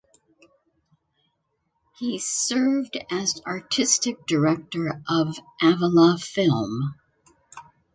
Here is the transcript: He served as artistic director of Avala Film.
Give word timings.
He 1.99 2.17
served 2.17 2.97
as 3.11 3.39
artistic 3.45 4.25
director 4.25 4.99
of 5.07 5.37
Avala 5.61 6.19
Film. 6.19 6.95